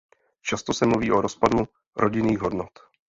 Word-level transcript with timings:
Často 0.41 0.73
se 0.73 0.85
mluví 0.85 1.11
o 1.11 1.21
rozpadu 1.21 1.67
rodinných 1.97 2.39
hodnot. 2.39 2.69